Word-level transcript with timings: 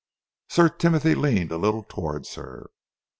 Sir 0.49 0.67
Timothy 0.67 1.13
leaned 1.13 1.51
a 1.51 1.57
little 1.57 1.83
towards 1.83 2.33
her. 2.33 2.71